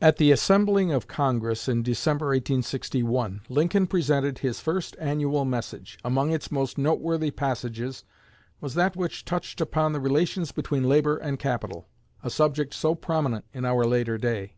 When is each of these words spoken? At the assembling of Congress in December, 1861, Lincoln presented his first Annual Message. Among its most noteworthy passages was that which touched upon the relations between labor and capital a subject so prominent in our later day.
At 0.00 0.18
the 0.18 0.30
assembling 0.30 0.92
of 0.92 1.08
Congress 1.08 1.66
in 1.66 1.82
December, 1.82 2.26
1861, 2.26 3.40
Lincoln 3.48 3.88
presented 3.88 4.38
his 4.38 4.60
first 4.60 4.94
Annual 5.00 5.44
Message. 5.46 5.98
Among 6.04 6.30
its 6.30 6.52
most 6.52 6.78
noteworthy 6.78 7.32
passages 7.32 8.04
was 8.60 8.74
that 8.74 8.94
which 8.94 9.24
touched 9.24 9.60
upon 9.60 9.94
the 9.94 10.00
relations 10.00 10.52
between 10.52 10.88
labor 10.88 11.16
and 11.16 11.40
capital 11.40 11.88
a 12.22 12.30
subject 12.30 12.72
so 12.72 12.94
prominent 12.94 13.44
in 13.52 13.64
our 13.64 13.82
later 13.84 14.16
day. 14.16 14.54